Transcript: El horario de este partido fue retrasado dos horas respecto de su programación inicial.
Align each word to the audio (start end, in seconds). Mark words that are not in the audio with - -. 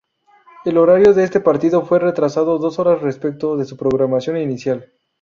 El 0.65 0.79
horario 0.79 1.13
de 1.13 1.23
este 1.23 1.41
partido 1.41 1.85
fue 1.85 1.99
retrasado 1.99 2.57
dos 2.57 2.79
horas 2.79 3.03
respecto 3.03 3.55
de 3.55 3.65
su 3.65 3.77
programación 3.77 4.35
inicial. 4.37 4.89